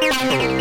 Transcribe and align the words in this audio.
Música 0.00 0.58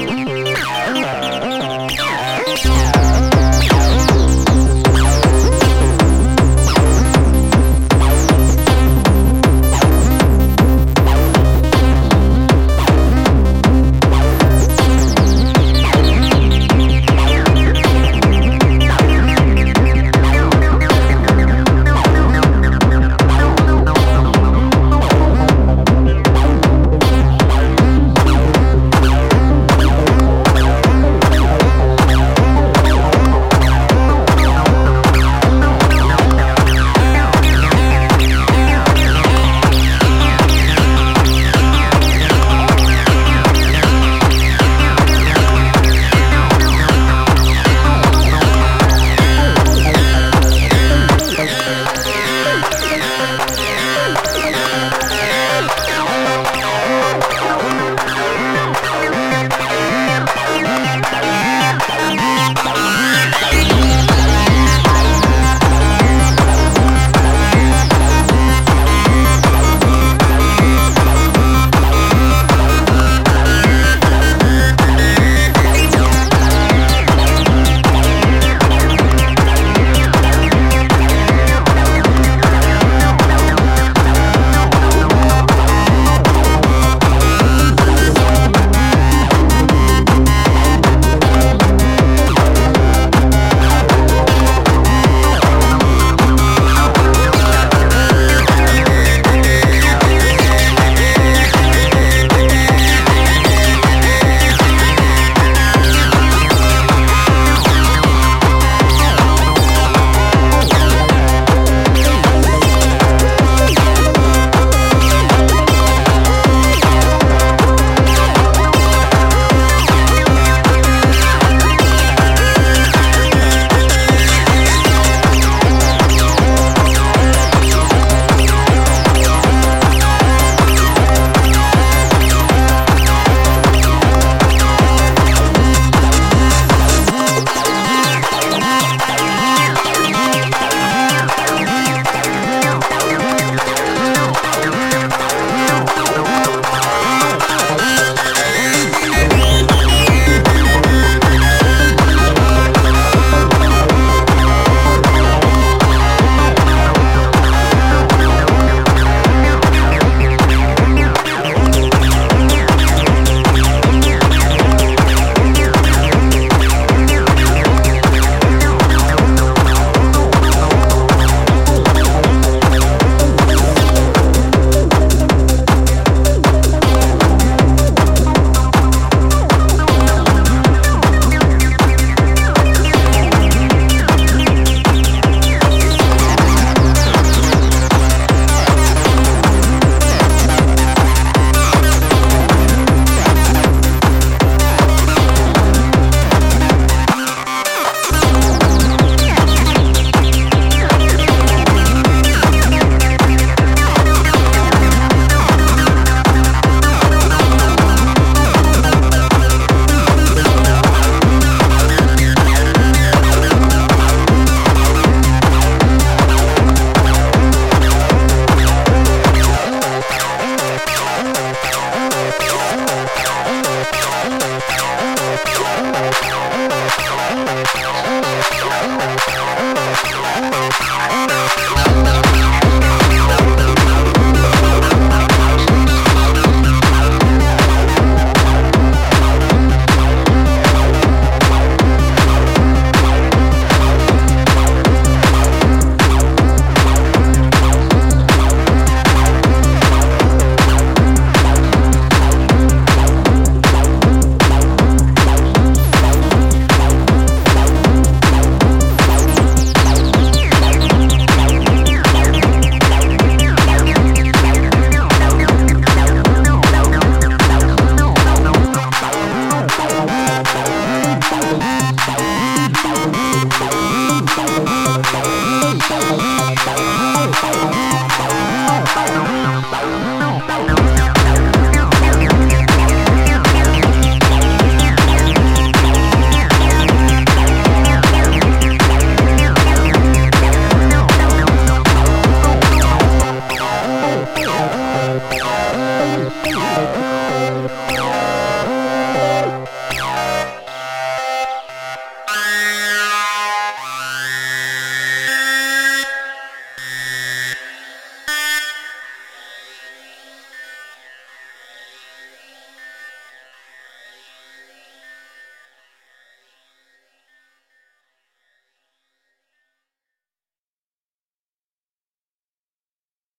Bye. 279.61 280.06